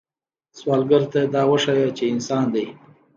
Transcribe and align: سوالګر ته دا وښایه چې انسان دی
سوالګر 0.57 1.03
ته 1.11 1.21
دا 1.33 1.41
وښایه 1.51 1.89
چې 1.97 2.03
انسان 2.13 2.45
دی 2.53 2.65